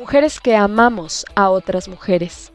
Mujeres 0.00 0.40
que 0.40 0.56
amamos 0.56 1.26
a 1.34 1.50
otras 1.50 1.86
mujeres. 1.86 2.54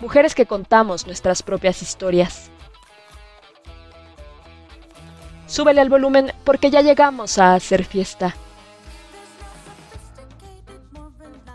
Mujeres 0.00 0.34
que 0.34 0.44
contamos 0.44 1.06
nuestras 1.06 1.40
propias 1.44 1.82
historias. 1.82 2.50
Súbele 5.46 5.80
al 5.80 5.88
volumen 5.88 6.32
porque 6.42 6.68
ya 6.68 6.80
llegamos 6.80 7.38
a 7.38 7.54
hacer 7.54 7.84
fiesta. 7.84 8.34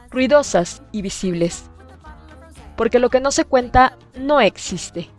Ruidosas 0.09 0.81
y 0.93 1.01
visibles. 1.01 1.65
Porque 2.77 2.99
lo 2.99 3.09
que 3.09 3.19
no 3.19 3.31
se 3.31 3.43
cuenta 3.43 3.97
no 4.15 4.39
existe. 4.39 5.09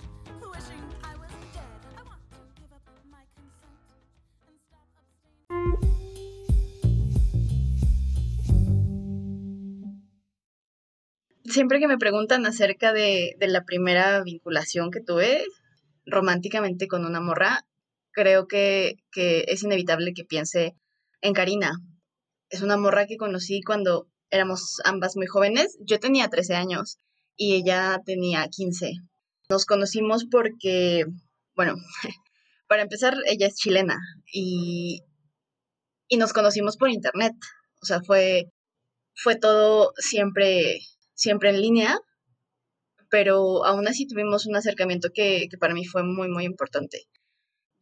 Siempre 11.58 11.80
que 11.80 11.89
me 11.89 11.98
preguntan 11.98 12.46
acerca 12.46 12.93
de, 12.93 13.35
la 13.40 13.64
primera 13.64 14.22
vinculación 14.22 14.93
que 14.93 15.00
tuve 15.00 15.44
románticamente 16.07 16.86
con 16.86 17.04
una 17.04 17.21
morra, 17.21 17.66
creo 18.12 18.46
que, 18.46 18.94
es 19.12 19.64
inevitable 19.64 20.13
que 20.14 20.22
piense 20.25 20.76
en 21.21 21.32
Karina. 21.32 21.72
Es 22.49 22.63
una 22.63 22.76
morra 22.76 23.08
que 23.08 23.16
conocí 23.16 23.61
cuando 23.61 24.07
éramos 24.30 24.76
ambas 24.85 25.16
muy 25.16 25.26
jóvenes. 25.26 25.76
Yo 25.80 25.99
tenía 25.99 26.29
13 26.29 26.54
años 26.54 26.99
y 27.36 27.57
ella 27.57 28.00
tenía 28.07 28.46
15. 28.46 28.93
Nos 29.50 29.66
conocimos 29.66 30.27
porque, 30.30 31.07
bueno, 31.57 31.75
para 32.69 32.83
empezar, 32.83 33.16
ella 33.27 33.48
es 33.48 33.56
chilena 33.56 33.98
y, 34.33 35.02
nos 36.16 36.33
conocimos 36.33 36.77
por 36.77 36.88
internet. 36.88 37.34
O 37.83 37.86
sea, 37.86 38.00
fue, 38.00 38.52
fue 39.16 39.34
todo 39.34 39.92
siempre 39.96 40.78
siempre 41.19 41.50
en 41.50 41.61
línea, 41.61 41.98
pero 43.11 43.64
aún 43.64 43.88
así 43.88 44.06
tuvimos 44.06 44.47
un 44.47 44.56
acercamiento 44.56 45.11
que, 45.12 45.48
para 45.61 45.74
mí 45.74 45.84
fue 45.84 46.05
muy, 46.05 46.28
muy 46.28 46.44
importante. 46.44 47.02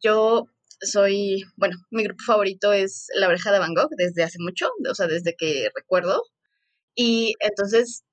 Yo 0.01 0.47
soy, 0.81 1.43
bueno, 1.55 1.77
mi 1.91 2.03
grupo 2.03 2.23
favorito 2.25 2.73
es 2.73 3.07
La 3.15 3.27
Oreja 3.27 3.51
de 3.51 3.59
Van 3.59 3.73
Gogh 3.75 3.91
desde 3.97 4.23
hace 4.23 4.39
mucho, 4.39 4.69
o 4.89 4.95
sea, 4.95 5.07
desde 5.07 5.35
que 5.35 5.69
recuerdo. 5.75 6.23
Y 6.95 7.35
entonces 7.39 8.03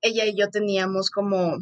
ella 0.00 0.26
y 0.26 0.38
yo 0.38 0.48
teníamos 0.50 1.10
como, 1.10 1.58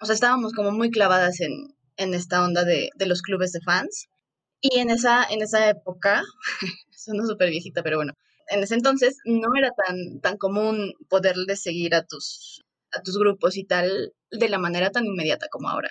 o 0.00 0.06
sea, 0.06 0.14
estábamos 0.14 0.52
como 0.54 0.72
muy 0.72 0.90
clavadas 0.90 1.40
en, 1.40 1.76
en 1.96 2.14
esta 2.14 2.44
onda 2.44 2.64
de, 2.64 2.90
de, 2.96 3.06
los 3.06 3.22
clubes 3.22 3.52
de 3.52 3.60
fans. 3.60 4.08
Y 4.60 4.80
en 4.80 4.90
esa, 4.90 5.24
en 5.24 5.42
esa 5.42 5.68
época, 5.70 6.22
suena 6.90 7.24
súper 7.26 7.50
viejita, 7.50 7.82
pero 7.82 7.98
bueno, 7.98 8.14
en 8.48 8.62
ese 8.62 8.74
entonces 8.74 9.18
no 9.24 9.48
era 9.56 9.72
tan, 9.72 10.20
tan 10.20 10.36
común 10.36 10.94
poderle 11.08 11.56
seguir 11.56 11.94
a 11.94 12.04
tus, 12.04 12.64
a 12.92 13.02
tus 13.02 13.18
grupos 13.18 13.56
y 13.56 13.64
tal 13.64 14.14
de 14.30 14.48
la 14.48 14.58
manera 14.58 14.90
tan 14.90 15.06
inmediata 15.06 15.48
como 15.50 15.68
ahora. 15.68 15.90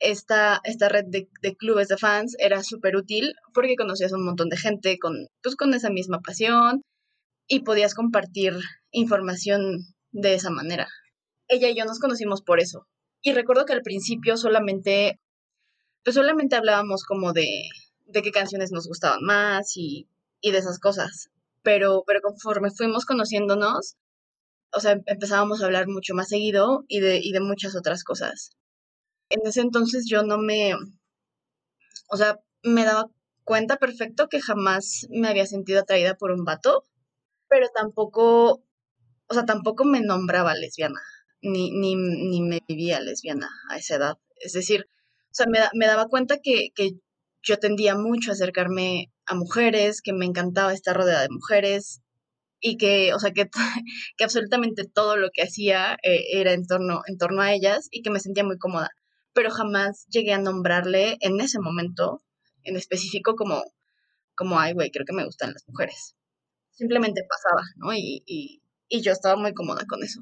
Esta, 0.00 0.60
esta 0.64 0.88
red 0.88 1.04
de, 1.06 1.28
clubes 1.56 1.88
de 1.88 1.96
fans 1.96 2.36
era 2.38 2.62
súper 2.62 2.96
útil 2.96 3.34
porque 3.52 3.76
conocías 3.76 4.12
a 4.12 4.16
un 4.16 4.24
montón 4.24 4.48
de 4.48 4.56
gente 4.56 4.98
con, 4.98 5.28
pues, 5.42 5.56
con 5.56 5.72
esa 5.74 5.90
misma 5.90 6.20
pasión 6.20 6.82
y 7.46 7.60
podías 7.60 7.94
compartir 7.94 8.54
información 8.90 9.94
de 10.10 10.34
esa 10.34 10.50
manera. 10.50 10.88
Ella 11.48 11.68
y 11.68 11.76
yo 11.76 11.84
nos 11.84 12.00
conocimos 12.00 12.42
por 12.42 12.60
eso. 12.60 12.86
Y 13.22 13.32
recuerdo 13.32 13.64
que 13.66 13.72
al 13.72 13.82
principio 13.82 14.36
solamente, 14.36 15.20
pues 16.02 16.14
solamente 16.14 16.56
hablábamos 16.56 17.04
como 17.04 17.32
de, 17.32 17.68
de 18.06 18.22
qué 18.22 18.30
canciones 18.30 18.72
nos 18.72 18.86
gustaban 18.86 19.22
más 19.22 19.76
y, 19.76 20.08
y 20.40 20.50
de 20.50 20.58
esas 20.58 20.78
cosas 20.78 21.30
pero, 21.64 22.04
pero 22.06 22.20
conforme 22.20 22.70
fuimos 22.70 23.06
conociéndonos, 23.06 23.96
o 24.72 24.80
sea, 24.80 25.00
empezábamos 25.06 25.62
a 25.62 25.66
hablar 25.66 25.88
mucho 25.88 26.14
más 26.14 26.28
seguido 26.28 26.84
y 26.88 27.00
de, 27.00 27.18
y 27.22 27.32
de 27.32 27.40
muchas 27.40 27.74
otras 27.74 28.04
cosas. 28.04 28.50
En 29.30 29.40
ese 29.46 29.62
entonces 29.62 30.06
yo 30.08 30.22
no 30.22 30.38
me, 30.38 30.74
o 32.10 32.16
sea, 32.16 32.38
me 32.62 32.84
daba 32.84 33.10
cuenta 33.44 33.76
perfecto 33.78 34.28
que 34.28 34.40
jamás 34.40 35.06
me 35.10 35.28
había 35.28 35.46
sentido 35.46 35.80
atraída 35.80 36.14
por 36.16 36.30
un 36.30 36.44
vato, 36.44 36.84
pero 37.48 37.68
tampoco, 37.74 38.62
o 39.28 39.34
sea, 39.34 39.44
tampoco 39.46 39.84
me 39.84 40.00
nombraba 40.02 40.54
lesbiana, 40.54 41.00
ni, 41.40 41.70
ni, 41.70 41.96
ni 41.96 42.42
me 42.42 42.60
vivía 42.68 43.00
lesbiana 43.00 43.48
a 43.70 43.78
esa 43.78 43.96
edad. 43.96 44.18
Es 44.36 44.52
decir, 44.52 44.86
o 44.90 45.34
sea, 45.34 45.46
me, 45.46 45.60
me 45.74 45.86
daba 45.86 46.08
cuenta 46.08 46.38
que, 46.42 46.68
que 46.74 46.92
yo 47.42 47.58
tendía 47.58 47.96
mucho 47.96 48.30
a 48.30 48.34
acercarme 48.34 49.13
a 49.26 49.34
mujeres, 49.34 50.02
que 50.02 50.12
me 50.12 50.26
encantaba 50.26 50.72
estar 50.72 50.96
rodeada 50.96 51.22
de 51.22 51.30
mujeres 51.30 52.02
y 52.60 52.76
que, 52.76 53.12
o 53.14 53.18
sea, 53.18 53.32
que, 53.32 53.48
que 54.16 54.24
absolutamente 54.24 54.84
todo 54.84 55.16
lo 55.16 55.28
que 55.32 55.42
hacía 55.42 55.96
eh, 56.02 56.38
era 56.40 56.52
en 56.52 56.66
torno, 56.66 57.02
en 57.06 57.18
torno 57.18 57.42
a 57.42 57.52
ellas 57.52 57.88
y 57.90 58.02
que 58.02 58.10
me 58.10 58.20
sentía 58.20 58.44
muy 58.44 58.58
cómoda. 58.58 58.90
Pero 59.34 59.50
jamás 59.50 60.06
llegué 60.08 60.32
a 60.32 60.38
nombrarle 60.38 61.16
en 61.20 61.40
ese 61.40 61.58
momento 61.58 62.22
en 62.62 62.76
específico 62.76 63.34
como, 63.36 63.62
como 64.34 64.58
ay, 64.58 64.72
güey, 64.72 64.90
creo 64.90 65.04
que 65.06 65.12
me 65.12 65.24
gustan 65.24 65.52
las 65.52 65.64
mujeres. 65.68 66.16
Simplemente 66.70 67.22
pasaba, 67.28 67.62
¿no? 67.76 67.92
Y, 67.92 68.22
y, 68.26 68.62
y 68.88 69.02
yo 69.02 69.12
estaba 69.12 69.36
muy 69.36 69.52
cómoda 69.54 69.84
con 69.88 70.02
eso. 70.02 70.20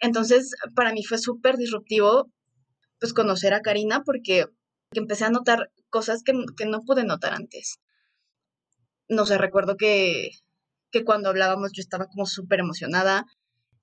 Entonces, 0.00 0.50
para 0.74 0.92
mí 0.92 1.04
fue 1.04 1.18
súper 1.18 1.56
disruptivo, 1.56 2.30
pues, 3.00 3.14
conocer 3.14 3.54
a 3.54 3.62
Karina 3.62 4.02
porque 4.04 4.46
empecé 4.92 5.24
a 5.24 5.30
notar 5.30 5.70
cosas 5.88 6.22
que, 6.22 6.32
que 6.56 6.66
no 6.66 6.80
pude 6.82 7.04
notar 7.04 7.34
antes 7.34 7.78
no 9.08 9.26
sé, 9.26 9.38
recuerdo 9.38 9.76
que, 9.76 10.30
que 10.90 11.04
cuando 11.04 11.28
hablábamos 11.28 11.72
yo 11.72 11.80
estaba 11.80 12.06
como 12.06 12.26
súper 12.26 12.60
emocionada 12.60 13.26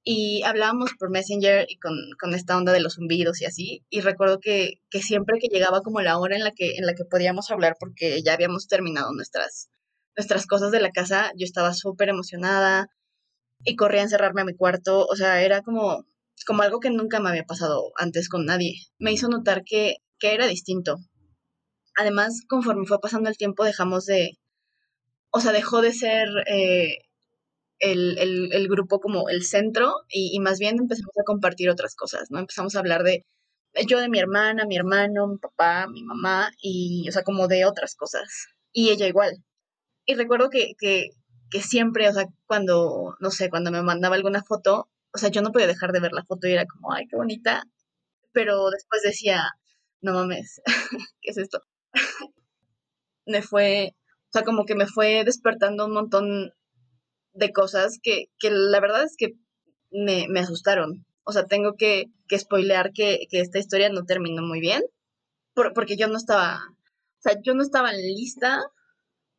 y 0.03 0.43
hablábamos 0.43 0.91
por 0.97 1.11
Messenger 1.11 1.65
y 1.69 1.77
con, 1.77 1.93
con, 2.19 2.33
esta 2.33 2.57
onda 2.57 2.71
de 2.73 2.79
los 2.79 2.95
zumbidos 2.95 3.41
y 3.41 3.45
así, 3.45 3.85
y 3.89 4.01
recuerdo 4.01 4.39
que, 4.39 4.81
que, 4.89 5.01
siempre 5.01 5.37
que 5.39 5.47
llegaba 5.47 5.81
como 5.81 6.01
la 6.01 6.17
hora 6.17 6.35
en 6.35 6.43
la 6.43 6.51
que, 6.51 6.75
en 6.77 6.85
la 6.85 6.93
que 6.95 7.05
podíamos 7.05 7.51
hablar 7.51 7.75
porque 7.79 8.21
ya 8.23 8.33
habíamos 8.33 8.67
terminado 8.67 9.13
nuestras, 9.13 9.69
nuestras 10.17 10.47
cosas 10.47 10.71
de 10.71 10.81
la 10.81 10.91
casa, 10.91 11.31
yo 11.37 11.45
estaba 11.45 11.73
súper 11.73 12.09
emocionada 12.09 12.87
y 13.63 13.75
corría 13.75 14.01
a 14.01 14.05
encerrarme 14.05 14.41
a 14.41 14.45
mi 14.45 14.55
cuarto, 14.55 15.05
o 15.05 15.15
sea, 15.15 15.41
era 15.41 15.61
como, 15.61 16.05
como 16.47 16.63
algo 16.63 16.79
que 16.79 16.89
nunca 16.89 17.19
me 17.19 17.29
había 17.29 17.43
pasado 17.45 17.91
antes 17.97 18.29
con 18.29 18.45
nadie. 18.45 18.73
Me 18.97 19.11
hizo 19.11 19.29
notar 19.29 19.63
que, 19.63 19.97
que 20.19 20.33
era 20.33 20.47
distinto. 20.47 20.97
Además, 21.95 22.41
conforme 22.47 22.87
fue 22.87 22.99
pasando 22.99 23.29
el 23.29 23.37
tiempo, 23.37 23.63
dejamos 23.63 24.05
de, 24.05 24.39
o 25.31 25.39
sea, 25.39 25.51
dejó 25.51 25.81
de 25.81 25.93
ser 25.93 26.27
eh, 26.47 26.99
el, 27.79 28.67
grupo 28.69 28.99
como 28.99 29.29
el 29.29 29.43
centro 29.43 29.95
y, 30.09 30.39
más 30.39 30.59
bien 30.59 30.77
empezamos 30.79 31.17
a 31.19 31.23
compartir 31.25 31.69
otras 31.69 31.95
cosas, 31.95 32.29
¿no? 32.29 32.39
Empezamos 32.39 32.75
a 32.75 32.79
hablar 32.79 33.03
de 33.03 33.25
yo 33.87 33.99
de 33.99 34.09
mi 34.09 34.19
hermana, 34.19 34.65
mi 34.65 34.75
hermano, 34.77 35.27
mi 35.27 35.37
papá, 35.37 35.87
mi 35.87 36.03
mamá 36.03 36.51
y, 36.61 37.07
o 37.09 37.11
sea, 37.11 37.23
como 37.23 37.47
de 37.47 37.65
otras 37.65 37.95
cosas. 37.95 38.47
Y 38.73 38.89
ella 38.89 39.07
igual. 39.07 39.43
Y 40.05 40.15
recuerdo 40.15 40.49
que, 40.49 40.73
que, 40.79 41.09
que 41.49 41.61
siempre, 41.61 42.09
o 42.09 42.13
sea, 42.13 42.25
cuando, 42.47 43.15
no 43.19 43.31
sé, 43.31 43.49
cuando 43.49 43.71
me 43.71 43.81
mandaba 43.83 44.15
alguna 44.15 44.43
foto, 44.43 44.89
o 45.13 45.17
sea, 45.17 45.29
yo 45.29 45.41
no 45.41 45.51
podía 45.51 45.67
dejar 45.67 45.91
de 45.93 46.01
ver 46.01 46.13
la 46.13 46.25
foto 46.25 46.47
y 46.47 46.53
era 46.53 46.65
como, 46.65 46.93
ay, 46.93 47.07
qué 47.07 47.15
bonita. 47.15 47.63
Pero 48.33 48.69
después 48.71 49.01
decía, 49.03 49.49
no 50.01 50.13
mames, 50.13 50.61
¿qué 51.21 51.31
es 51.31 51.37
esto? 51.37 51.61
me 53.25 53.41
fue 53.41 53.95
o 54.31 54.33
sea, 54.33 54.43
como 54.43 54.65
que 54.65 54.75
me 54.75 54.87
fue 54.87 55.25
despertando 55.25 55.85
un 55.85 55.91
montón 55.91 56.53
de 57.33 57.51
cosas 57.51 57.99
que, 58.01 58.29
que 58.39 58.49
la 58.49 58.79
verdad 58.79 59.03
es 59.03 59.17
que 59.17 59.33
me, 59.91 60.27
me 60.29 60.39
asustaron. 60.39 61.05
O 61.23 61.33
sea, 61.33 61.47
tengo 61.47 61.75
que, 61.75 62.05
que 62.29 62.39
spoilear 62.39 62.93
que, 62.93 63.27
que, 63.29 63.41
esta 63.41 63.59
historia 63.59 63.89
no 63.89 64.05
terminó 64.05 64.41
muy 64.41 64.61
bien, 64.61 64.83
porque 65.53 65.97
yo 65.97 66.07
no 66.07 66.15
estaba, 66.15 66.61
o 66.65 67.21
sea, 67.21 67.33
yo 67.43 67.53
no 67.55 67.61
estaba 67.61 67.91
lista 67.91 68.63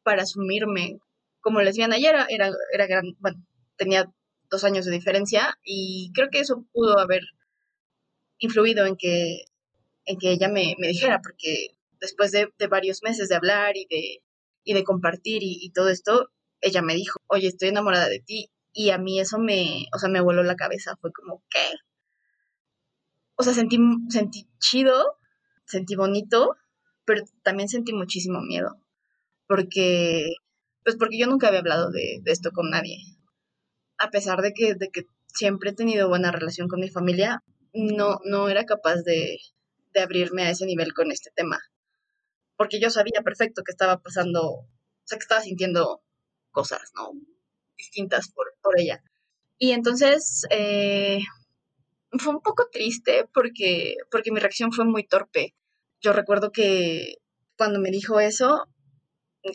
para 0.03 0.25
asumirme 0.25 0.99
como 1.41 1.63
lesbiana. 1.63 1.97
Ella 1.97 2.11
era, 2.11 2.27
era, 2.29 2.51
era 2.75 2.87
gran, 2.87 3.17
bueno, 3.19 3.43
tenía 3.77 4.13
dos 4.51 4.63
años 4.65 4.85
de 4.85 4.93
diferencia 4.93 5.59
y 5.65 6.13
creo 6.15 6.29
que 6.31 6.41
eso 6.41 6.67
pudo 6.71 6.99
haber 6.99 7.23
influido 8.39 8.85
en 8.85 8.97
que, 8.97 9.45
en 10.05 10.19
que 10.19 10.33
ella 10.33 10.49
me, 10.49 10.75
me 10.79 10.89
dijera, 10.89 11.23
porque 11.23 11.69
después 11.99 12.31
de, 12.31 12.49
de 12.59 12.67
varios 12.67 13.03
meses 13.03 13.31
de 13.31 13.37
hablar 13.37 13.79
y 13.79 13.87
de, 13.87 14.23
y 14.65 14.75
de 14.75 14.85
compartir 14.85 15.43
y, 15.43 15.71
todo 15.73 15.89
esto, 15.89 16.31
ella 16.61 16.83
me 16.83 16.95
dijo, 16.95 17.19
oye, 17.27 17.49
estoy 17.49 17.69
enamorada 17.69 18.09
de 18.09 18.21
ti. 18.21 18.51
Y 18.73 18.91
a 18.91 18.99
mí 18.99 19.21
eso 19.21 19.39
me, 19.39 19.87
o 19.95 19.99
sea, 19.99 20.09
me 20.09 20.21
voló 20.21 20.43
la 20.43 20.57
cabeza. 20.57 20.97
Fue 21.01 21.13
como, 21.13 21.43
¿qué? 21.51 21.67
O 23.37 23.43
sea, 23.43 23.53
sentí, 23.55 23.79
sentí 24.09 24.49
chido, 24.59 25.19
sentí 25.67 25.97
bonito, 25.97 26.57
pero 27.05 27.25
también 27.43 27.69
sentí 27.69 27.93
muchísimo 27.93 28.41
miedo. 28.41 28.81
Porque, 29.47 30.31
pues 30.85 30.97
porque 30.97 31.19
yo 31.19 31.27
nunca 31.27 31.49
había 31.49 31.61
hablado 31.61 31.91
de, 31.91 32.23
esto 32.27 32.51
con 32.53 32.71
nadie. 32.71 32.99
A 33.99 34.11
pesar 34.11 34.41
de 34.43 34.53
que, 34.53 34.75
de 34.75 34.91
que 34.91 35.07
siempre 35.27 35.71
he 35.71 35.75
tenido 35.75 36.09
buena 36.09 36.33
relación 36.33 36.69
con 36.69 36.81
mi 36.81 36.89
familia, 36.89 37.43
no, 37.75 38.21
no 38.25 38.49
era 38.49 38.65
capaz 38.65 39.03
de, 39.03 39.39
de 39.93 40.01
abrirme 40.01 40.45
a 40.45 40.51
ese 40.51 40.67
nivel 40.67 40.95
con 40.95 41.11
este 41.13 41.31
tema 41.35 41.59
porque 42.57 42.81
yo 42.81 42.91
sabía 42.91 43.23
perfecto 43.23 43.63
que 43.65 43.73
estaba 43.73 43.99
pasando, 44.01 44.43
o 44.43 44.69
sea, 45.05 45.19
que 45.19 45.23
estaba 45.23 45.41
sintiendo 45.41 46.03
cosas, 46.51 46.93
¿no? 46.95 47.13
Distintas 47.77 48.31
por, 48.33 48.55
por 48.63 48.79
ella. 48.79 49.03
Y 49.59 49.73
entonces 49.73 50.47
eh, 50.51 51.21
fue 52.19 52.35
un 52.35 52.43
poco 52.43 52.69
triste 52.71 53.29
porque, 53.33 53.97
porque 54.11 54.33
mi 54.33 54.41
reacción 54.41 54.73
fue 54.73 54.85
muy 54.85 55.07
torpe. 55.07 55.55
Yo 56.01 56.13
recuerdo 56.13 56.53
que 56.53 57.17
cuando 57.57 57.81
me 57.81 57.91
dijo 57.91 58.21
eso, 58.21 58.67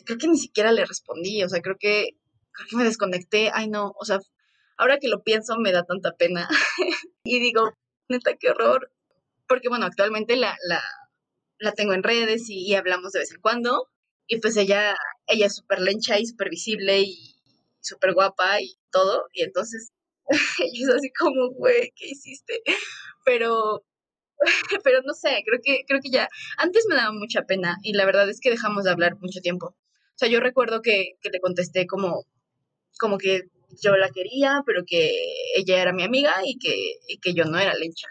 creo 0.05 0.17
que 0.17 0.27
ni 0.27 0.37
siquiera 0.37 0.71
le 0.71 0.85
respondí, 0.85 1.43
o 1.43 1.49
sea, 1.49 1.61
creo 1.61 1.75
que, 1.79 2.11
creo 2.51 2.67
que 2.69 2.75
me 2.75 2.83
desconecté, 2.83 3.51
ay 3.53 3.69
no, 3.69 3.93
o 3.99 4.05
sea, 4.05 4.19
ahora 4.77 4.99
que 4.99 5.07
lo 5.07 5.23
pienso 5.23 5.57
me 5.57 5.71
da 5.71 5.83
tanta 5.83 6.15
pena 6.15 6.47
y 7.23 7.39
digo, 7.39 7.73
neta, 8.09 8.35
qué 8.39 8.51
horror, 8.51 8.91
porque 9.47 9.69
bueno, 9.69 9.85
actualmente 9.85 10.35
la, 10.35 10.55
la, 10.67 10.81
la 11.59 11.71
tengo 11.71 11.93
en 11.93 12.03
redes 12.03 12.49
y, 12.49 12.73
hablamos 12.75 13.11
de 13.13 13.19
vez 13.19 13.31
en 13.31 13.41
cuando, 13.41 13.89
y 14.27 14.39
pues 14.39 14.57
ella, 14.57 14.95
ella 15.27 15.47
es 15.47 15.55
súper 15.55 15.79
lencha 15.79 16.19
y 16.19 16.25
súper 16.25 16.49
visible 16.49 16.99
y 17.01 17.35
súper 17.81 18.13
guapa 18.13 18.61
y 18.61 18.77
todo, 18.91 19.25
y 19.33 19.43
entonces 19.43 19.91
ella 20.59 20.87
es 20.87 20.89
así 20.89 21.11
como, 21.11 21.49
güey, 21.51 21.91
¿qué 21.95 22.09
hiciste? 22.09 22.61
Pero, 23.25 23.83
pero 24.83 25.01
no 25.03 25.13
sé, 25.13 25.43
creo 25.45 25.59
que, 25.63 25.83
creo 25.87 25.99
que 26.01 26.09
ya, 26.11 26.27
antes 26.57 26.85
me 26.89 26.95
daba 26.95 27.11
mucha 27.11 27.43
pena 27.43 27.77
y 27.83 27.93
la 27.93 28.05
verdad 28.05 28.29
es 28.29 28.39
que 28.41 28.49
dejamos 28.51 28.83
de 28.83 28.91
hablar 28.91 29.17
mucho 29.19 29.39
tiempo. 29.41 29.67
O 29.67 30.19
sea, 30.19 30.29
yo 30.29 30.39
recuerdo 30.39 30.81
que, 30.81 31.11
que 31.21 31.29
te 31.29 31.39
contesté 31.39 31.85
como, 31.85 32.25
como 32.99 33.17
que 33.17 33.43
yo 33.81 33.95
la 33.97 34.09
quería, 34.09 34.63
pero 34.65 34.83
que 34.85 35.11
ella 35.55 35.81
era 35.81 35.93
mi 35.93 36.03
amiga 36.03 36.35
y 36.43 36.57
que, 36.57 36.93
y 37.07 37.19
que 37.19 37.33
yo 37.33 37.45
no 37.45 37.59
era 37.59 37.73
lencha. 37.75 38.07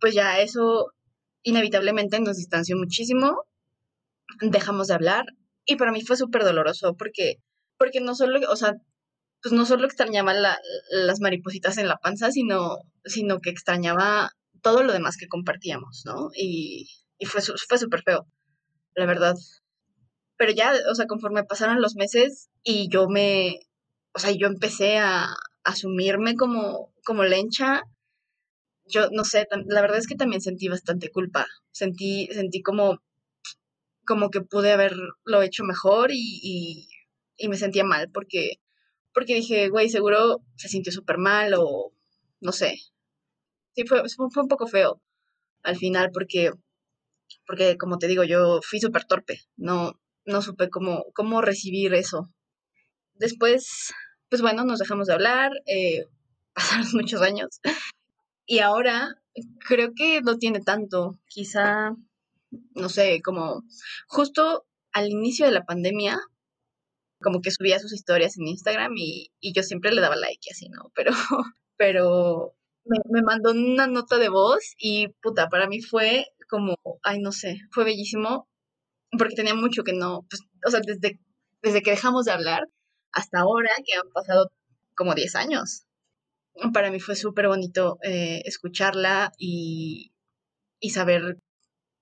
Pues 0.00 0.14
ya 0.14 0.40
eso 0.40 0.92
inevitablemente 1.48 2.20
nos 2.20 2.36
distanció 2.36 2.76
muchísimo, 2.76 3.44
dejamos 4.40 4.88
de 4.88 4.94
hablar 4.94 5.24
y 5.64 5.76
para 5.76 5.92
mí 5.92 6.02
fue 6.02 6.16
súper 6.16 6.44
doloroso 6.44 6.94
porque, 6.96 7.36
porque 7.78 8.00
no 8.00 8.14
solo, 8.14 8.40
o 8.50 8.56
sea, 8.56 8.74
pues 9.42 9.52
no 9.52 9.64
solo 9.64 9.86
extrañaba 9.86 10.34
las 10.34 11.20
maripositas 11.20 11.78
en 11.78 11.88
la 11.88 11.96
panza, 11.96 12.30
sino, 12.30 12.78
sino 13.04 13.40
que 13.40 13.50
extrañaba 13.50 14.30
todo 14.62 14.82
lo 14.82 14.92
demás 14.92 15.16
que 15.16 15.28
compartíamos, 15.28 16.02
¿no? 16.04 16.30
Y, 16.34 16.88
y 17.18 17.26
fue, 17.26 17.40
fue 17.40 17.78
súper 17.78 18.02
feo, 18.02 18.26
la 18.94 19.06
verdad. 19.06 19.36
Pero 20.36 20.52
ya, 20.52 20.72
o 20.90 20.94
sea, 20.94 21.06
conforme 21.06 21.44
pasaron 21.44 21.80
los 21.80 21.94
meses 21.94 22.50
y 22.62 22.88
yo 22.90 23.08
me, 23.08 23.60
o 24.12 24.18
sea, 24.18 24.32
yo 24.32 24.48
empecé 24.48 24.98
a 24.98 25.28
asumirme 25.64 26.34
como, 26.34 26.92
como 27.04 27.24
lencha, 27.24 27.82
yo 28.88 29.08
no 29.12 29.24
sé, 29.24 29.46
la 29.66 29.80
verdad 29.80 29.98
es 29.98 30.06
que 30.06 30.14
también 30.16 30.40
sentí 30.40 30.68
bastante 30.68 31.10
culpa. 31.10 31.46
Sentí, 31.72 32.28
sentí 32.32 32.62
como, 32.62 33.00
como 34.06 34.30
que 34.30 34.40
pude 34.40 34.72
haberlo 34.72 35.42
hecho 35.42 35.64
mejor 35.64 36.10
y, 36.12 36.88
y, 37.36 37.48
me 37.48 37.56
sentía 37.56 37.84
mal 37.84 38.10
porque, 38.12 38.60
porque 39.14 39.34
dije, 39.34 39.68
güey, 39.68 39.90
seguro 39.90 40.38
se 40.56 40.68
sintió 40.68 40.92
súper 40.92 41.18
mal 41.18 41.54
o 41.56 41.92
no 42.40 42.52
sé, 42.52 42.76
sí, 43.74 43.84
fue, 43.86 44.02
fue 44.08 44.42
un 44.42 44.48
poco 44.48 44.66
feo 44.66 45.00
al 45.62 45.76
final 45.76 46.10
porque, 46.12 46.52
porque 47.46 47.76
como 47.78 47.98
te 47.98 48.08
digo, 48.08 48.24
yo 48.24 48.60
fui 48.62 48.80
súper 48.80 49.04
torpe, 49.04 49.40
no, 49.56 50.00
no 50.24 50.42
supe 50.42 50.70
cómo, 50.70 51.06
cómo 51.14 51.42
recibir 51.42 51.94
eso. 51.94 52.30
Después, 53.14 53.92
pues 54.30 54.42
bueno, 54.42 54.64
nos 54.64 54.78
dejamos 54.78 55.08
de 55.08 55.14
hablar, 55.14 55.52
eh, 55.66 56.04
pasaron 56.54 56.88
muchos 56.94 57.20
años 57.22 57.60
y 58.48 58.60
ahora 58.60 59.14
creo 59.68 59.92
que 59.94 60.22
no 60.22 60.38
tiene 60.38 60.60
tanto, 60.60 61.20
quizá, 61.26 61.94
no 62.74 62.88
sé, 62.88 63.20
como 63.22 63.62
justo 64.08 64.66
al 64.92 65.10
inicio 65.10 65.44
de 65.46 65.52
la 65.52 65.66
pandemia, 65.66 66.18
como 67.20 67.42
que 67.42 67.50
subía 67.50 67.78
sus 67.78 67.92
historias 67.92 68.38
en 68.38 68.48
Instagram 68.48 68.92
y, 68.96 69.32
y 69.38 69.52
yo 69.52 69.62
siempre 69.62 69.92
le 69.92 70.00
daba 70.00 70.16
like 70.16 70.50
así, 70.50 70.70
¿no? 70.70 70.90
Pero, 70.94 71.12
pero 71.76 72.54
me, 72.84 73.22
mandó 73.22 73.50
una 73.50 73.86
nota 73.86 74.16
de 74.16 74.30
voz 74.30 74.74
y 74.78 75.08
puta, 75.22 75.48
para 75.50 75.68
mí 75.68 75.82
fue 75.82 76.26
como, 76.48 76.78
ay, 77.02 77.20
no 77.20 77.32
sé, 77.32 77.60
fue 77.70 77.84
bellísimo 77.84 78.48
porque 79.18 79.34
tenía 79.34 79.54
mucho 79.54 79.84
que 79.84 79.92
no, 79.92 80.26
pues, 80.30 80.42
o 80.66 80.70
sea, 80.70 80.80
desde, 80.80 81.20
desde 81.62 81.82
que 81.82 81.90
dejamos 81.90 82.24
de 82.24 82.32
hablar 82.32 82.62
hasta 83.12 83.40
ahora, 83.40 83.70
que 83.84 83.94
han 83.94 84.10
pasado 84.10 84.50
como 84.96 85.14
10 85.14 85.34
años. 85.36 85.84
Para 86.72 86.90
mí 86.90 87.00
fue 87.00 87.16
súper 87.16 87.48
bonito 87.48 87.98
eh, 88.02 88.42
escucharla 88.44 89.32
y, 89.38 90.12
y 90.80 90.90
saber 90.90 91.38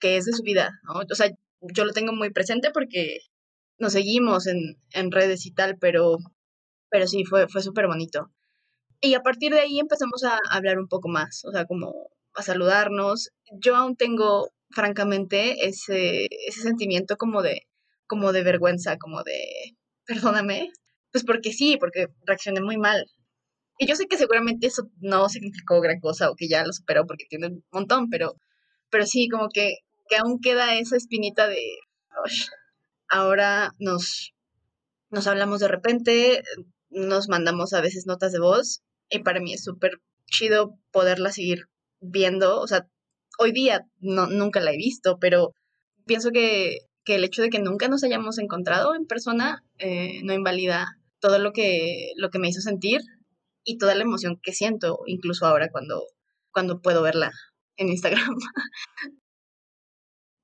qué 0.01 0.17
es 0.17 0.27
de 0.27 0.33
su 0.33 0.43
vida, 0.43 0.71
¿no? 0.85 1.01
O 1.11 1.15
sea, 1.15 1.31
yo 1.61 1.85
lo 1.85 1.93
tengo 1.93 2.13
muy 2.13 2.31
presente 2.31 2.71
porque 2.73 3.19
nos 3.79 3.93
seguimos 3.93 4.47
en, 4.47 4.77
en 4.93 5.11
redes 5.13 5.47
y 5.47 5.53
tal, 5.53 5.77
pero, 5.79 6.19
pero 6.91 7.07
sí, 7.07 7.25
fue, 7.25 7.49
fue 7.49 7.63
súper 7.63 7.87
bonito. 7.87 8.31
Y 9.01 9.15
a 9.15 9.23
partir 9.23 9.53
de 9.53 9.61
ahí 9.61 9.79
empezamos 9.79 10.25
a 10.25 10.39
hablar 10.51 10.79
un 10.79 10.89
poco 10.89 11.09
más, 11.09 11.45
o 11.45 11.53
sea, 11.53 11.67
como 11.67 12.11
a 12.35 12.43
saludarnos. 12.43 13.31
Yo 13.61 13.77
aún 13.77 13.97
tengo, 13.97 14.51
francamente, 14.71 15.67
ese, 15.67 16.29
ese 16.49 16.63
sentimiento 16.63 17.17
como 17.17 17.43
de, 17.43 17.63
como 18.07 18.33
de 18.33 18.43
vergüenza, 18.43 18.97
como 18.99 19.23
de, 19.23 19.39
perdóname, 20.07 20.71
pues 21.13 21.25
porque 21.25 21.53
sí, 21.53 21.77
porque 21.79 22.09
reaccioné 22.25 22.61
muy 22.61 22.79
mal. 22.79 23.07
Y 23.79 23.87
yo 23.87 23.95
sé 23.97 24.07
que 24.07 24.17
seguramente 24.17 24.67
eso 24.67 24.89
no 25.01 25.29
significó 25.29 25.81
gran 25.81 26.01
cosa 26.01 26.31
o 26.31 26.37
que 26.37 26.49
ya 26.49 26.65
lo 26.65 26.73
superó 26.73 27.07
porque 27.07 27.27
tiene 27.29 27.49
un 27.49 27.65
montón, 27.71 28.09
pero, 28.09 28.35
pero 28.91 29.07
sí, 29.07 29.29
como 29.29 29.49
que, 29.49 29.79
que 30.09 30.17
aún 30.17 30.41
queda 30.41 30.77
esa 30.77 30.97
espinita 30.97 31.47
de, 31.47 31.61
ahora 33.09 33.73
nos, 33.79 34.33
nos 35.11 35.27
hablamos 35.27 35.61
de 35.61 35.69
repente, 35.69 36.43
nos 36.91 37.29
mandamos 37.29 37.73
a 37.73 37.81
veces 37.81 38.07
notas 38.07 38.33
de 38.33 38.41
voz 38.41 38.83
y 39.11 39.21
para 39.21 39.41
mí 39.41 39.53
es 39.53 39.65
súper 39.65 40.01
chido 40.27 40.79
poderla 40.91 41.31
seguir 41.31 41.67
viendo. 42.01 42.61
O 42.61 42.67
sea, 42.67 42.87
hoy 43.39 43.53
día 43.53 43.87
no, 44.01 44.27
nunca 44.27 44.61
la 44.61 44.73
he 44.73 44.77
visto, 44.77 45.19
pero 45.21 45.53
pienso 46.07 46.31
que, 46.31 46.79
el 47.05 47.23
hecho 47.23 47.43
de 47.43 47.51
que 47.51 47.61
nunca 47.61 47.87
nos 47.87 48.03
hayamos 48.03 48.39
encontrado 48.39 48.95
en 48.97 49.07
persona 49.07 49.63
eh, 49.79 50.23
no 50.25 50.33
invalida 50.33 50.89
todo 51.21 51.39
lo 51.39 51.53
que, 51.53 52.11
lo 52.17 52.31
que 52.31 52.41
me 52.41 52.49
hizo 52.49 52.61
sentir 52.61 53.01
y 53.67 53.79
toda 53.79 53.95
la 53.95 54.05
emoción 54.05 54.39
que 54.43 54.53
siento, 54.53 55.01
incluso 55.07 55.45
ahora 55.45 55.69
cuando, 55.71 56.03
cuando 56.53 56.81
puedo 56.81 57.03
verla 57.03 57.33
en 57.77 57.89
Instagram. 57.89 58.37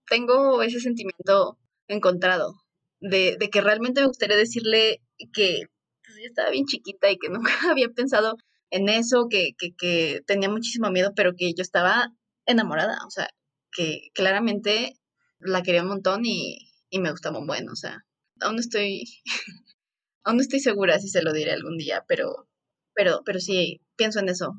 Tengo 0.09 0.63
ese 0.63 0.81
sentimiento 0.81 1.57
encontrado 1.89 2.57
de, 3.01 3.37
de, 3.39 3.49
que 3.49 3.61
realmente 3.61 4.01
me 4.01 4.09
gustaría 4.09 4.37
decirle 4.37 5.01
que 5.33 5.63
pues, 6.05 6.19
yo 6.21 6.27
estaba 6.27 6.51
bien 6.51 6.67
chiquita 6.67 7.11
y 7.11 7.17
que 7.17 7.29
nunca 7.31 7.53
había 7.71 7.89
pensado 7.89 8.37
en 8.71 8.89
eso, 8.89 9.29
que, 9.31 9.53
que, 9.57 9.71
que 9.79 10.21
tenía 10.27 10.49
muchísimo 10.49 10.91
miedo, 10.91 11.13
pero 11.15 11.33
que 11.37 11.55
yo 11.55 11.63
estaba 11.63 12.09
enamorada, 12.47 12.99
o 13.07 13.11
sea, 13.11 13.29
que 13.71 14.09
claramente 14.15 14.95
la 15.39 15.63
quería 15.63 15.83
un 15.83 15.89
montón 15.89 16.25
y, 16.25 16.59
y 16.91 16.99
me 16.99 17.11
gustaba 17.11 17.39
un 17.39 17.47
buen, 17.47 17.69
o 17.69 17.77
sea, 17.77 18.05
aún 18.41 18.59
estoy, 18.59 19.05
aún 20.25 20.41
estoy 20.41 20.61
segura 20.61 20.99
si 20.99 21.09
se 21.09 21.23
lo 21.23 21.33
diré 21.33 21.53
algún 21.53 21.77
día, 21.77 22.05
pero, 22.09 22.49
pero, 22.95 23.23
pero 23.25 23.41
sí, 23.41 23.81
pienso 23.97 24.21
en 24.21 24.29
eso 24.29 24.53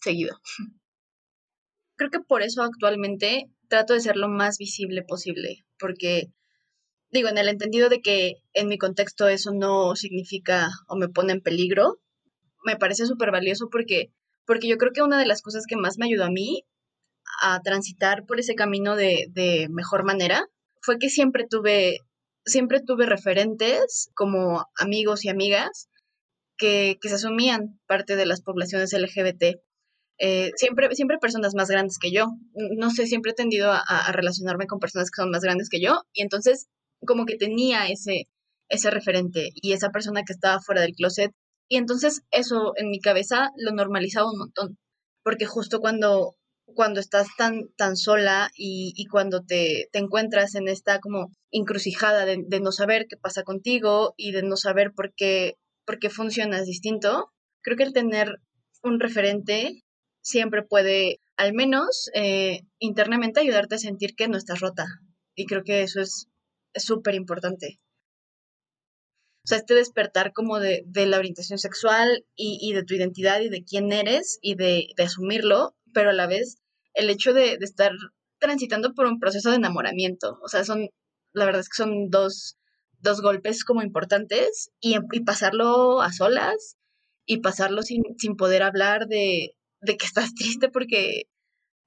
seguido. 0.00 0.38
Creo 1.96 2.10
que 2.10 2.20
por 2.20 2.42
eso 2.42 2.62
actualmente 2.62 3.50
trato 3.68 3.94
de 3.94 4.00
ser 4.00 4.16
lo 4.16 4.28
más 4.28 4.58
visible 4.58 5.02
posible, 5.02 5.64
porque 5.78 6.30
digo, 7.10 7.28
en 7.28 7.38
el 7.38 7.48
entendido 7.48 7.88
de 7.88 8.00
que 8.00 8.36
en 8.52 8.68
mi 8.68 8.78
contexto 8.78 9.28
eso 9.28 9.52
no 9.52 9.96
significa 9.96 10.70
o 10.88 10.96
me 10.96 11.08
pone 11.08 11.32
en 11.32 11.40
peligro, 11.40 12.00
me 12.64 12.76
parece 12.76 13.06
súper 13.06 13.30
valioso 13.30 13.68
porque, 13.70 14.12
porque 14.46 14.68
yo 14.68 14.76
creo 14.76 14.92
que 14.92 15.02
una 15.02 15.18
de 15.18 15.26
las 15.26 15.42
cosas 15.42 15.64
que 15.66 15.76
más 15.76 15.98
me 15.98 16.06
ayudó 16.06 16.24
a 16.24 16.30
mí 16.30 16.64
a 17.42 17.60
transitar 17.60 18.24
por 18.26 18.40
ese 18.40 18.54
camino 18.54 18.96
de, 18.96 19.26
de 19.30 19.68
mejor 19.70 20.04
manera 20.04 20.46
fue 20.82 20.98
que 20.98 21.10
siempre 21.10 21.46
tuve, 21.48 21.98
siempre 22.44 22.80
tuve 22.80 23.06
referentes 23.06 24.10
como 24.14 24.66
amigos 24.78 25.24
y 25.24 25.28
amigas 25.28 25.88
que, 26.58 26.98
que 27.00 27.08
se 27.08 27.14
asumían 27.16 27.80
parte 27.86 28.16
de 28.16 28.26
las 28.26 28.42
poblaciones 28.42 28.92
LGBT. 28.92 29.60
Eh, 30.20 30.50
siempre, 30.56 30.92
siempre 30.94 31.18
personas 31.18 31.54
más 31.54 31.70
grandes 31.70 31.98
que 31.98 32.10
yo. 32.10 32.26
No 32.76 32.90
sé, 32.90 33.06
siempre 33.06 33.32
he 33.32 33.34
tendido 33.34 33.70
a, 33.72 34.12
relacionarme 34.12 34.66
con 34.66 34.80
personas 34.80 35.10
que 35.10 35.22
son 35.22 35.30
más 35.30 35.42
grandes 35.42 35.68
que 35.68 35.80
yo 35.80 36.02
y 36.12 36.22
entonces 36.22 36.66
como 37.06 37.24
que 37.24 37.36
tenía 37.36 37.88
ese, 37.88 38.28
ese 38.68 38.90
referente 38.90 39.50
y 39.54 39.72
esa 39.72 39.90
persona 39.90 40.24
que 40.24 40.32
estaba 40.32 40.60
fuera 40.60 40.82
del 40.82 40.94
closet 40.94 41.32
y 41.68 41.76
entonces 41.76 42.22
eso 42.30 42.72
en 42.76 42.90
mi 42.90 43.00
cabeza 43.00 43.52
lo 43.56 43.72
normalizaba 43.72 44.30
un 44.30 44.38
montón, 44.38 44.78
porque 45.22 45.44
justo 45.44 45.80
cuando, 45.80 46.36
cuando 46.64 46.98
estás 46.98 47.28
tan, 47.36 47.68
tan 47.76 47.96
sola 47.96 48.50
y, 48.56 48.94
y 48.96 49.06
cuando 49.06 49.44
te, 49.44 49.88
te, 49.92 49.98
encuentras 49.98 50.54
en 50.54 50.68
esta 50.68 50.98
como 50.98 51.30
encrucijada 51.50 52.24
de, 52.24 52.60
no 52.60 52.72
saber 52.72 53.06
qué 53.08 53.16
pasa 53.16 53.42
contigo 53.42 54.14
y 54.16 54.32
de 54.32 54.42
no 54.42 54.56
saber 54.56 54.92
por 54.94 55.12
qué, 55.14 55.56
por 55.88 55.98
qué 55.98 56.10
funcionas 56.10 56.66
distinto, 56.66 57.32
creo 57.62 57.78
que 57.78 57.82
el 57.82 57.94
tener 57.94 58.42
un 58.82 59.00
referente 59.00 59.84
siempre 60.20 60.62
puede, 60.62 61.18
al 61.38 61.54
menos 61.54 62.10
eh, 62.12 62.60
internamente, 62.78 63.40
ayudarte 63.40 63.76
a 63.76 63.78
sentir 63.78 64.14
que 64.14 64.28
no 64.28 64.36
estás 64.36 64.60
rota. 64.60 64.84
Y 65.34 65.46
creo 65.46 65.64
que 65.64 65.82
eso 65.82 66.02
es 66.02 66.28
súper 66.74 67.14
importante. 67.14 67.80
o 69.44 69.48
sea, 69.48 69.56
este 69.56 69.72
despertar 69.72 70.34
como 70.34 70.60
de, 70.60 70.84
la 70.94 71.16
orientación 71.16 71.58
sexual 71.58 72.26
y, 72.36 72.70
de 72.74 72.84
tu 72.84 72.92
identidad 72.92 73.40
y 73.40 73.48
de 73.48 73.64
quién 73.64 73.90
eres 73.90 74.38
y 74.42 74.56
de, 74.56 74.88
asumirlo, 74.98 75.74
pero 75.94 76.10
a 76.10 76.12
la 76.12 76.26
vez 76.26 76.58
el 76.92 77.08
hecho 77.08 77.32
de, 77.32 77.54
estar 77.62 77.92
transitando 78.38 78.92
por 78.92 79.06
un 79.06 79.18
proceso 79.18 79.48
de 79.48 79.56
enamoramiento, 79.56 80.38
o 80.42 80.48
sea, 80.48 80.64
son, 80.64 80.90
la 81.32 81.46
verdad 81.46 81.62
es 81.62 81.70
que 81.70 81.82
son 81.82 82.10
dos, 82.10 82.57
dos 83.00 83.20
golpes 83.20 83.64
como 83.64 83.82
importantes 83.82 84.70
y, 84.80 84.96
y 85.12 85.20
pasarlo 85.20 86.00
a 86.02 86.12
solas 86.12 86.76
y 87.26 87.38
pasarlo 87.38 87.82
sin, 87.82 88.02
sin 88.18 88.36
poder 88.36 88.62
hablar 88.62 89.06
de, 89.06 89.54
de 89.80 89.96
que 89.96 90.06
estás 90.06 90.34
triste 90.34 90.68
porque, 90.68 91.24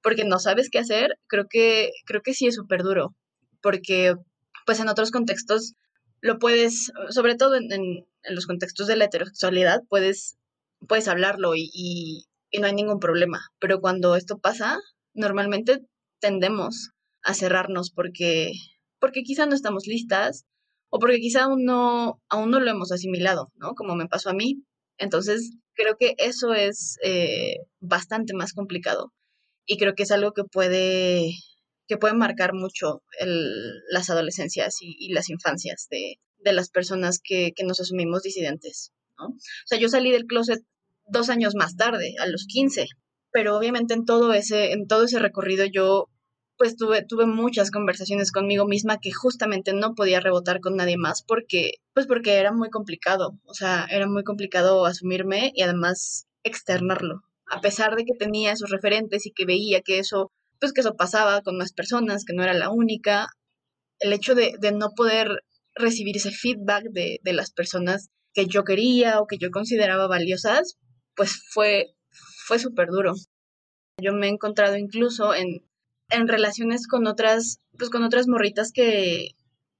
porque 0.02 0.24
no 0.24 0.38
sabes 0.38 0.70
qué 0.70 0.78
hacer, 0.78 1.18
creo 1.26 1.46
que, 1.48 1.90
creo 2.06 2.22
que 2.22 2.34
sí 2.34 2.46
es 2.46 2.54
súper 2.54 2.82
duro, 2.82 3.14
porque 3.60 4.14
pues 4.66 4.80
en 4.80 4.88
otros 4.88 5.10
contextos 5.10 5.74
lo 6.20 6.38
puedes, 6.38 6.92
sobre 7.10 7.34
todo 7.34 7.56
en, 7.56 7.72
en, 7.72 8.06
los 8.30 8.46
contextos 8.46 8.86
de 8.86 8.94
la 8.94 9.06
heterosexualidad, 9.06 9.82
puedes, 9.88 10.36
puedes 10.86 11.08
hablarlo 11.08 11.56
y, 11.56 11.70
y, 11.72 12.26
no 12.60 12.66
hay 12.66 12.74
ningún 12.74 13.00
problema, 13.00 13.50
pero 13.58 13.80
cuando 13.80 14.14
esto 14.14 14.38
pasa, 14.38 14.78
normalmente 15.14 15.80
tendemos 16.20 16.90
a 17.22 17.34
cerrarnos 17.34 17.90
porque, 17.90 18.52
porque 19.00 19.24
quizá 19.24 19.46
no 19.46 19.54
estamos 19.56 19.86
listas 19.86 20.44
o 20.94 20.98
porque 20.98 21.20
quizá 21.20 21.44
aún 21.44 21.64
no, 21.64 22.20
aún 22.28 22.50
no 22.50 22.60
lo 22.60 22.70
hemos 22.70 22.92
asimilado, 22.92 23.50
¿no? 23.56 23.72
Como 23.74 23.96
me 23.96 24.08
pasó 24.08 24.28
a 24.28 24.34
mí. 24.34 24.62
Entonces, 24.98 25.52
creo 25.74 25.96
que 25.98 26.14
eso 26.18 26.52
es 26.52 26.98
eh, 27.02 27.56
bastante 27.80 28.34
más 28.34 28.52
complicado 28.52 29.10
y 29.64 29.78
creo 29.78 29.94
que 29.94 30.02
es 30.02 30.10
algo 30.10 30.32
que 30.32 30.44
puede, 30.44 31.30
que 31.88 31.96
puede 31.96 32.12
marcar 32.12 32.52
mucho 32.52 33.02
las 33.90 34.10
adolescencias 34.10 34.76
y, 34.82 35.10
las 35.14 35.30
infancias 35.30 35.88
de, 35.90 36.18
las 36.52 36.68
personas 36.68 37.20
que, 37.24 37.54
nos 37.64 37.80
asumimos 37.80 38.22
disidentes. 38.22 38.92
¿no? 39.18 39.28
O 39.28 39.66
sea, 39.66 39.78
yo 39.78 39.88
salí 39.88 40.10
del 40.10 40.26
closet 40.26 40.60
dos 41.06 41.30
años 41.30 41.54
más 41.54 41.74
tarde, 41.74 42.16
a 42.20 42.26
los 42.26 42.44
15, 42.46 42.86
pero 43.30 43.56
obviamente 43.56 43.94
en 43.94 44.04
todo 44.04 44.34
ese, 44.34 44.72
en 44.72 44.86
todo 44.86 45.04
ese 45.04 45.18
recorrido 45.20 45.64
yo 45.64 46.08
pues 46.56 46.76
tuve, 46.76 47.04
tuve 47.04 47.26
muchas 47.26 47.70
conversaciones 47.70 48.32
conmigo 48.32 48.66
misma 48.66 48.98
que 49.00 49.12
justamente 49.12 49.72
no 49.72 49.94
podía 49.94 50.20
rebotar 50.20 50.60
con 50.60 50.76
nadie 50.76 50.96
más 50.96 51.22
porque, 51.22 51.72
pues 51.94 52.06
porque 52.06 52.34
era 52.34 52.52
muy 52.52 52.70
complicado, 52.70 53.38
o 53.44 53.54
sea, 53.54 53.86
era 53.90 54.06
muy 54.06 54.24
complicado 54.24 54.86
asumirme 54.86 55.52
y 55.54 55.62
además 55.62 56.26
externarlo, 56.44 57.22
a 57.50 57.60
pesar 57.60 57.96
de 57.96 58.04
que 58.04 58.14
tenía 58.18 58.52
esos 58.52 58.70
referentes 58.70 59.26
y 59.26 59.32
que 59.32 59.44
veía 59.44 59.80
que 59.80 59.98
eso, 59.98 60.30
pues 60.60 60.72
que 60.72 60.80
eso 60.80 60.94
pasaba 60.94 61.42
con 61.42 61.56
más 61.56 61.72
personas, 61.72 62.24
que 62.24 62.34
no 62.34 62.42
era 62.42 62.54
la 62.54 62.70
única, 62.70 63.28
el 63.98 64.12
hecho 64.12 64.34
de, 64.34 64.54
de 64.60 64.72
no 64.72 64.90
poder 64.96 65.42
recibir 65.74 66.16
ese 66.16 66.30
feedback 66.30 66.84
de, 66.92 67.18
de 67.22 67.32
las 67.32 67.50
personas 67.52 68.10
que 68.34 68.46
yo 68.46 68.64
quería 68.64 69.20
o 69.20 69.26
que 69.26 69.38
yo 69.38 69.50
consideraba 69.50 70.06
valiosas, 70.06 70.78
pues 71.14 71.42
fue, 71.50 71.94
fue 72.46 72.58
súper 72.58 72.88
duro. 72.88 73.14
Yo 74.00 74.12
me 74.12 74.26
he 74.26 74.30
encontrado 74.30 74.76
incluso 74.76 75.34
en, 75.34 75.62
en 76.12 76.28
relaciones 76.28 76.86
con 76.86 77.06
otras, 77.06 77.60
pues 77.78 77.90
con 77.90 78.04
otras 78.04 78.28
morritas 78.28 78.70
que, 78.72 79.30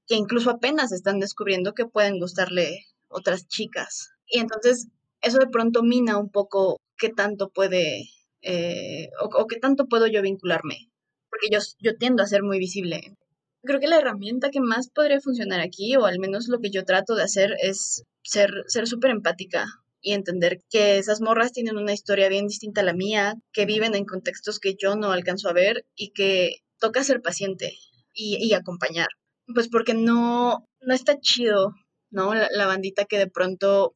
que 0.07 0.17
incluso 0.17 0.51
apenas 0.51 0.93
están 0.93 1.21
descubriendo 1.21 1.75
que 1.75 1.87
pueden 1.87 2.19
gustarle 2.19 2.87
otras 3.09 3.47
chicas. 3.47 4.11
Y 4.27 4.41
entonces 4.41 4.89
eso 5.21 5.39
de 5.39 5.47
pronto 5.47 5.83
mina 5.83 6.19
un 6.19 6.31
poco 6.31 6.81
qué 6.97 7.11
tanto 7.11 7.51
puede 7.51 8.09
eh, 8.43 9.09
o, 9.21 9.47
qué 9.47 9.59
tanto 9.61 9.87
puedo 9.87 10.07
yo 10.07 10.23
vincularme, 10.23 10.91
porque 11.31 11.49
yo, 11.51 11.59
yo 11.79 11.97
tiendo 11.97 12.23
a 12.23 12.27
ser 12.27 12.43
muy 12.43 12.59
visible. 12.59 13.17
Creo 13.65 13.79
que 13.79 13.87
la 13.87 13.99
herramienta 13.99 14.51
que 14.51 14.61
más 14.61 14.91
podría 14.91 15.21
funcionar 15.21 15.61
aquí, 15.61 15.95
o 15.97 16.07
al 16.07 16.19
menos 16.19 16.49
lo 16.49 16.59
que 16.59 16.71
yo 16.71 16.85
trato 16.85 17.15
de 17.15 17.23
hacer, 17.23 17.55
es 17.63 18.05
ser 18.23 18.87
súper 18.87 19.13
empática 19.13 19.67
y 20.03 20.13
entender 20.13 20.63
que 20.69 20.99
esas 20.99 21.21
morras 21.21 21.53
tienen 21.53 21.79
una 21.79 21.93
historia 21.93 22.29
bien 22.29 22.49
distinta 22.49 22.81
a 22.81 22.85
la 22.85 22.93
mía, 22.93 23.35
que 23.53 23.65
viven 23.65 23.95
en 23.95 24.05
contextos 24.05 24.59
que 24.59 24.75
yo 24.75 24.97
no 24.97 25.13
alcanzo 25.13 25.49
a 25.49 25.53
ver 25.53 25.87
y 25.95 26.13
que 26.13 26.57
toca 26.79 27.05
ser 27.05 27.23
paciente 27.23 27.73
y, 28.13 28.53
acompañar. 28.53 29.09
Pues 29.55 29.69
porque 29.69 29.95
no, 29.95 30.67
no 30.81 30.95
está 30.95 31.19
chido, 31.21 31.73
¿no? 32.11 32.35
La, 32.35 32.67
bandita 32.67 33.05
que 33.05 33.19
de 33.19 33.31
pronto 33.31 33.95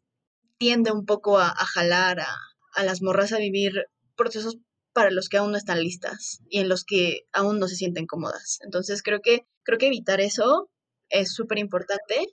tiende 0.59 0.93
un 0.93 1.05
poco 1.05 1.39
a, 1.39 1.55
jalar 1.55 2.21
a, 2.21 2.35
a 2.75 2.85
las 2.85 3.03
morras 3.03 3.33
a 3.33 3.39
vivir 3.39 3.85
procesos 4.17 4.57
para 4.95 5.11
los 5.11 5.29
que 5.29 5.37
aún 5.37 5.51
no 5.51 5.59
están 5.59 5.83
listas 5.83 6.41
y 6.49 6.61
en 6.61 6.71
los 6.71 6.85
que 6.85 7.23
aún 7.33 7.59
no 7.59 7.69
se 7.69 7.77
sienten 7.77 8.07
cómodas. 8.07 8.59
Entonces 8.65 9.03
creo 9.03 9.21
que, 9.21 9.41
creo 9.65 9.79
que 9.79 9.89
evitar 9.89 10.21
eso 10.21 10.71
es 11.11 11.35
súper 11.35 11.59
importante 11.59 12.29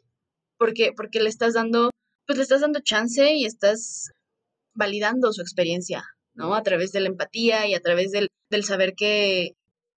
porque, 0.58 0.94
porque 0.96 1.20
le 1.20 1.30
estás 1.30 1.56
dando 1.56 1.90
pues 2.26 2.38
le 2.38 2.44
estás 2.44 2.62
dando 2.62 2.80
chance 2.82 3.34
y 3.34 3.46
estás 3.46 4.12
validando 4.74 5.32
su 5.34 5.42
experiencia, 5.42 6.04
¿no? 6.34 6.56
A 6.56 6.64
través 6.64 6.92
de 6.92 7.02
la 7.02 7.08
empatía 7.08 7.68
y 7.68 7.76
a 7.76 7.82
través 7.82 8.12
del, 8.12 8.30
saber 8.64 8.94
que, 8.96 9.54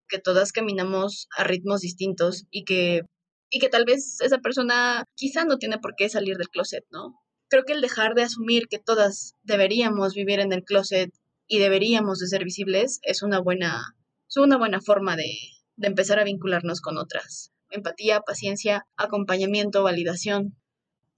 que 0.09 0.19
todas 0.19 0.52
caminamos 0.52 1.28
a 1.37 1.45
ritmos 1.45 1.81
distintos 1.81 2.45
y 2.50 2.64
que, 2.64 3.02
y 3.50 3.59
que 3.59 3.69
tal 3.69 3.85
vez 3.85 4.21
esa 4.21 4.38
persona 4.38 5.04
quizá 5.16 5.45
no 5.45 5.59
tiene 5.59 5.78
por 5.78 5.95
qué 5.97 6.09
salir 6.09 6.37
del 6.37 6.49
closet, 6.49 6.85
¿no? 6.90 7.14
Creo 7.49 7.64
que 7.64 7.73
el 7.73 7.81
dejar 7.81 8.14
de 8.14 8.23
asumir 8.23 8.69
que 8.69 8.78
todas 8.78 9.35
deberíamos 9.43 10.14
vivir 10.14 10.40
en 10.40 10.52
el 10.52 10.64
closet 10.64 11.11
y 11.47 11.59
deberíamos 11.59 12.19
de 12.19 12.26
ser 12.26 12.45
visibles 12.45 13.00
es 13.02 13.23
una 13.23 13.40
buena, 13.40 13.97
es 14.28 14.37
una 14.37 14.57
buena 14.57 14.81
forma 14.81 15.16
de, 15.16 15.31
de 15.76 15.88
empezar 15.88 16.19
a 16.19 16.25
vincularnos 16.25 16.81
con 16.81 16.99
otras. 16.99 17.52
Empatía, 17.71 18.21
paciencia, 18.21 18.87
acompañamiento, 18.97 19.83
validación. 19.83 20.57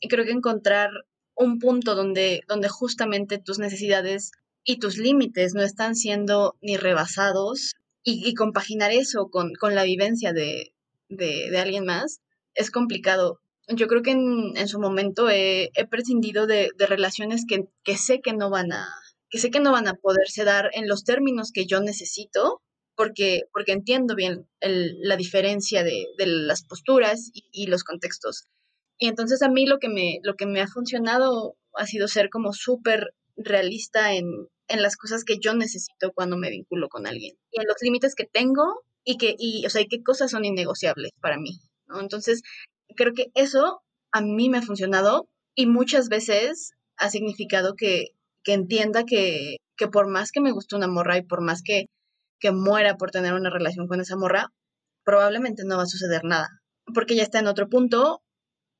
Y 0.01 0.09
creo 0.09 0.25
que 0.25 0.33
encontrar 0.33 0.91
un 1.35 1.59
punto 1.59 1.95
donde, 1.95 2.43
donde 2.49 2.69
justamente 2.69 3.39
tus 3.39 3.59
necesidades 3.59 4.33
y 4.65 4.79
tus 4.79 4.99
límites 4.99 5.55
no 5.55 5.63
están 5.63 5.95
siendo 5.95 6.57
ni 6.61 6.77
rebasados 6.77 7.75
y, 8.09 8.35
compaginar 8.35 8.93
eso 8.93 9.31
con, 9.31 9.53
la 9.75 9.83
vivencia 9.83 10.33
de, 10.33 10.73
alguien 11.59 11.85
más 11.85 12.21
es 12.55 12.71
complicado. 12.71 13.41
Yo 13.69 13.89
creo 13.89 14.03
que 14.03 14.13
en, 14.13 14.69
su 14.69 14.79
momento 14.79 15.29
he, 15.29 15.73
prescindido 15.91 16.47
de, 16.47 16.71
relaciones 16.79 17.45
que, 17.47 17.97
sé 17.97 18.21
que 18.21 18.33
no 18.33 18.49
van 18.49 18.73
a 18.73 18.89
que 19.29 19.39
sé 19.39 19.51
que 19.51 19.59
no 19.59 19.73
van 19.73 19.89
a 19.89 19.95
poderse 19.95 20.45
dar 20.45 20.71
en 20.73 20.87
los 20.87 21.03
términos 21.03 21.51
que 21.51 21.67
yo 21.67 21.81
necesito, 21.81 22.63
porque, 22.95 23.43
porque 23.53 23.73
entiendo 23.73 24.15
bien 24.15 24.49
la 24.61 25.17
diferencia 25.17 25.83
de, 25.83 26.07
las 26.17 26.63
posturas 26.63 27.31
y, 27.33 27.67
los 27.67 27.83
contextos. 27.83 28.47
Y 28.99 29.09
entonces 29.09 29.43
a 29.43 29.49
mí 29.49 29.67
lo 29.67 29.79
que 29.79 29.89
me, 29.89 30.19
lo 30.23 30.35
que 30.35 30.47
me 30.47 30.61
ha 30.61 30.67
funcionado 30.67 31.57
ha 31.75 31.87
sido 31.87 32.09
ser 32.09 32.31
como 32.31 32.53
súper 32.53 33.15
realista 33.37 34.15
en, 34.15 34.27
en 34.69 34.83
las 34.83 34.97
cosas 34.97 35.25
que 35.25 35.39
yo 35.39 35.55
necesito 35.55 36.13
cuando 36.15 36.37
me 36.37 36.51
vinculo 36.51 36.89
con 36.89 37.07
alguien 37.07 37.37
y 37.51 37.61
en 37.61 37.67
los 37.67 37.77
límites 37.83 38.15
que 38.15 38.25
tengo 38.25 38.83
y 39.05 39.19
que, 39.19 39.37
y, 39.39 39.65
o 39.67 39.71
sea, 39.71 39.85
qué 39.89 40.03
cosas 40.03 40.31
son 40.31 40.45
innegociables 40.45 41.13
para 41.21 41.39
mí, 41.39 41.61
¿no? 41.87 42.01
Entonces, 42.01 42.43
creo 42.97 43.13
que 43.15 43.27
eso 43.35 43.83
a 44.11 44.21
mí 44.21 44.49
me 44.49 44.59
ha 44.59 44.63
funcionado 44.63 45.29
y 45.55 45.67
muchas 45.67 46.09
veces 46.09 46.73
ha 46.97 47.11
significado 47.11 47.75
que, 47.77 48.09
que 48.43 48.53
entienda 48.53 49.05
que, 49.05 49.59
que 49.77 49.87
por 49.89 50.09
más 50.09 50.33
que 50.33 50.41
me 50.41 50.51
guste 50.51 50.75
una 50.75 50.89
morra 50.89 51.19
y 51.19 51.23
por 51.23 51.41
más 51.41 51.63
que, 51.63 51.87
que 52.41 52.51
muera 52.51 52.97
por 52.97 53.11
tener 53.11 53.35
una 53.35 53.51
relación 53.51 53.87
con 53.87 54.01
esa 54.01 54.17
morra, 54.17 54.49
probablemente 55.05 55.63
no 55.65 55.77
va 55.77 55.85
a 55.85 55.87
suceder 55.87 56.25
nada, 56.25 56.49
porque 56.93 57.15
ya 57.15 57.23
está 57.23 57.39
en 57.39 57.47
otro 57.47 57.69
punto 57.69 58.23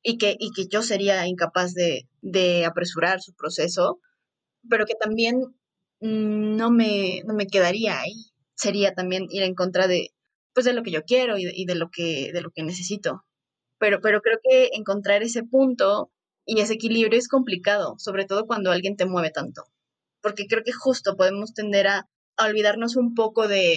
y 0.09 0.19
que, 0.19 0.37
y 0.39 0.53
que 0.53 0.69
yo 0.69 0.83
sería 0.83 1.27
incapaz 1.27 1.75
de, 1.75 2.09
de 2.21 2.65
apresurar 2.65 3.21
su 3.21 3.35
proceso, 3.35 3.99
pero 4.71 4.87
que 4.87 4.95
también 4.95 5.43
no 5.99 6.71
me, 6.71 7.23
no 7.27 7.35
me 7.35 7.49
quedaría 7.49 7.99
ahí. 7.99 8.31
Sería 8.55 8.95
también 8.95 9.27
ir 9.31 9.43
en 9.43 9.57
contra 9.57 9.89
de, 9.89 10.11
pues, 10.55 10.65
de 10.65 10.75
lo 10.75 10.85
que 10.85 10.93
yo 10.93 11.03
quiero 11.03 11.39
y 11.39 11.65
de, 11.65 11.75
lo, 11.75 11.91
que, 11.91 12.31
de 12.33 12.41
lo 12.41 12.51
que 12.53 12.63
necesito. 12.63 13.25
Pero, 13.79 14.01
pero 14.01 14.21
creo 14.21 14.39
que 14.49 14.71
encontrar 14.75 15.25
ese 15.25 15.43
punto 15.43 16.13
y 16.45 16.61
ese 16.61 16.75
equilibrio 16.75 17.19
es 17.19 17.27
complicado, 17.27 17.97
sobre 17.99 18.27
todo 18.27 18.47
cuando 18.47 18.71
alguien 18.71 18.95
te 18.97 19.07
mueve 19.07 19.33
tanto. 19.33 19.65
Porque 20.23 20.47
creo 20.47 20.63
que 20.63 20.73
justo 20.73 21.17
podemos 21.17 21.53
tender 21.53 21.89
a, 21.89 22.09
a 22.37 22.47
olvidarnos 22.47 22.95
un 22.95 23.15
poco 23.15 23.49
de, 23.49 23.77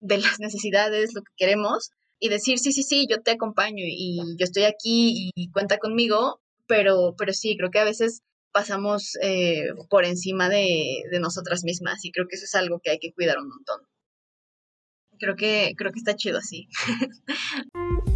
de 0.00 0.18
las 0.18 0.40
necesidades, 0.40 1.14
lo 1.14 1.22
que 1.22 1.32
queremos, 1.38 1.90
y 2.20 2.28
decir, 2.28 2.58
sí, 2.58 2.72
sí, 2.72 2.82
sí, 2.82 3.06
yo 3.10 3.22
te 3.22 3.32
acompaño 3.32 3.82
y 3.86 4.18
yo 4.38 4.44
estoy 4.44 4.64
aquí 4.64 5.30
y 5.34 5.50
cuenta 5.50 5.78
conmigo, 5.78 6.40
pero, 6.66 7.14
pero 7.16 7.32
sí, 7.32 7.56
creo 7.56 7.70
que 7.70 7.78
a 7.80 7.84
veces 7.84 8.22
pasamos 8.52 9.16
eh, 9.22 9.68
por 9.88 10.04
encima 10.04 10.48
de, 10.48 11.02
de, 11.10 11.20
nosotras 11.20 11.64
mismas 11.64 12.04
y 12.04 12.12
creo 12.12 12.26
que 12.28 12.36
eso 12.36 12.44
es 12.44 12.54
algo 12.54 12.80
que 12.80 12.90
hay 12.90 12.98
que 12.98 13.12
cuidar 13.12 13.38
un 13.38 13.48
montón. 13.48 13.80
Creo 15.18 15.34
que, 15.36 15.72
creo 15.76 15.92
que 15.92 15.98
está 15.98 16.14
chido 16.14 16.38
así. 16.38 16.68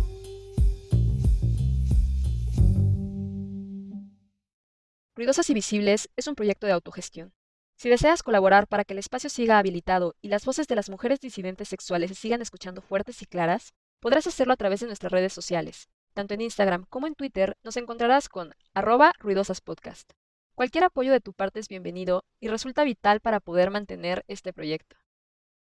Ruidosas 5.16 5.48
y 5.48 5.54
Visibles 5.54 6.10
es 6.16 6.26
un 6.26 6.34
proyecto 6.34 6.66
de 6.66 6.72
autogestión. 6.72 7.32
Si 7.76 7.88
deseas 7.88 8.22
colaborar 8.22 8.66
para 8.66 8.84
que 8.84 8.94
el 8.94 8.98
espacio 8.98 9.30
siga 9.30 9.58
habilitado 9.58 10.16
y 10.20 10.28
las 10.28 10.44
voces 10.44 10.66
de 10.66 10.74
las 10.74 10.90
mujeres 10.90 11.20
disidentes 11.20 11.68
sexuales 11.68 12.10
se 12.10 12.16
sigan 12.16 12.42
escuchando 12.42 12.82
fuertes 12.82 13.22
y 13.22 13.26
claras, 13.26 13.74
Podrás 14.04 14.26
hacerlo 14.26 14.52
a 14.52 14.58
través 14.58 14.80
de 14.80 14.86
nuestras 14.86 15.10
redes 15.10 15.32
sociales. 15.32 15.88
Tanto 16.12 16.34
en 16.34 16.42
Instagram 16.42 16.84
como 16.90 17.06
en 17.06 17.14
Twitter 17.14 17.56
nos 17.62 17.78
encontrarás 17.78 18.28
con 18.28 18.54
arroba 18.74 19.14
ruidosaspodcast. 19.18 20.12
Cualquier 20.54 20.84
apoyo 20.84 21.10
de 21.10 21.22
tu 21.22 21.32
parte 21.32 21.58
es 21.58 21.68
bienvenido 21.68 22.22
y 22.38 22.48
resulta 22.48 22.84
vital 22.84 23.20
para 23.20 23.40
poder 23.40 23.70
mantener 23.70 24.22
este 24.28 24.52
proyecto. 24.52 24.96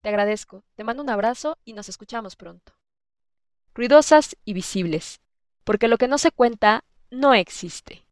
Te 0.02 0.10
agradezco, 0.10 0.62
te 0.76 0.84
mando 0.84 1.02
un 1.02 1.10
abrazo 1.10 1.58
y 1.64 1.72
nos 1.72 1.88
escuchamos 1.88 2.36
pronto. 2.36 2.74
Ruidosas 3.74 4.36
y 4.44 4.52
visibles, 4.52 5.20
porque 5.64 5.88
lo 5.88 5.98
que 5.98 6.06
no 6.06 6.16
se 6.16 6.30
cuenta 6.30 6.84
no 7.10 7.34
existe. 7.34 8.06